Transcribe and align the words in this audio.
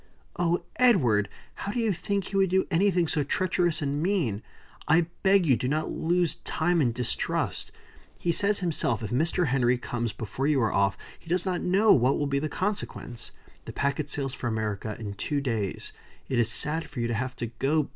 "Oh, 0.35 0.63
Edward! 0.77 1.29
How 1.53 1.71
do 1.71 1.79
you 1.79 1.93
think 1.93 2.23
he 2.23 2.35
would 2.35 2.49
do 2.49 2.65
anything 2.71 3.07
so 3.07 3.23
treacherous 3.23 3.83
and 3.83 4.01
mean? 4.01 4.41
I 4.87 5.05
beg 5.21 5.45
you 5.45 5.55
not 5.69 5.81
to 5.81 5.87
lose 5.89 6.37
time 6.43 6.81
in 6.81 6.91
distrust. 6.91 7.71
He 8.17 8.31
says 8.31 8.57
himself, 8.65 9.03
if 9.03 9.11
Mr. 9.11 9.45
Henry 9.49 9.77
comes 9.77 10.11
before 10.11 10.47
you 10.47 10.59
are 10.59 10.73
off, 10.73 10.97
he 11.19 11.27
does 11.29 11.45
not 11.45 11.61
know 11.61 11.93
what 11.93 12.17
will 12.17 12.25
be 12.25 12.39
the 12.39 12.49
consequence. 12.49 13.31
The 13.65 13.73
packet 13.73 14.09
sails 14.09 14.33
for 14.33 14.47
America 14.47 14.95
in 14.99 15.13
two 15.13 15.39
days. 15.39 15.93
It 16.27 16.39
is 16.39 16.49
sad 16.49 16.89
for 16.89 16.99
you 16.99 17.05
to 17.07 17.13
have 17.13 17.35
to 17.35 17.45
go. 17.59 17.87